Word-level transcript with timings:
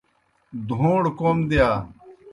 دھوݩڑ 0.67 1.03
کوْم 1.19 1.37
دِیا، 1.49 1.69